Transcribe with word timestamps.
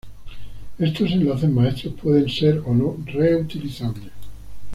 Estos 0.79 1.11
enlaces 1.11 1.51
maestros 1.51 1.93
pueden 1.93 2.27
ser 2.27 2.63
o 2.65 2.73
no 2.73 2.97
reutilizables. 3.05 4.09